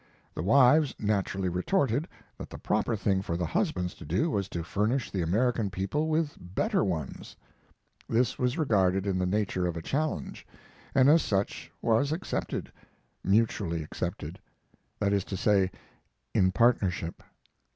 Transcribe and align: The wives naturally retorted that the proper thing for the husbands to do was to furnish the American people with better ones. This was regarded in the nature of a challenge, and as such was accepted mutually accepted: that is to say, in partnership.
The 0.33 0.41
wives 0.41 0.95
naturally 0.97 1.47
retorted 1.47 2.07
that 2.39 2.49
the 2.49 2.57
proper 2.57 2.95
thing 2.95 3.21
for 3.21 3.37
the 3.37 3.45
husbands 3.45 3.93
to 3.93 4.03
do 4.03 4.31
was 4.31 4.49
to 4.49 4.63
furnish 4.63 5.11
the 5.11 5.21
American 5.21 5.69
people 5.69 6.07
with 6.07 6.35
better 6.39 6.83
ones. 6.83 7.35
This 8.09 8.39
was 8.39 8.57
regarded 8.57 9.05
in 9.05 9.19
the 9.19 9.27
nature 9.27 9.67
of 9.67 9.77
a 9.77 9.81
challenge, 9.83 10.47
and 10.95 11.07
as 11.07 11.21
such 11.21 11.71
was 11.83 12.11
accepted 12.11 12.71
mutually 13.23 13.83
accepted: 13.83 14.39
that 14.99 15.13
is 15.13 15.23
to 15.25 15.37
say, 15.37 15.69
in 16.33 16.51
partnership. 16.51 17.21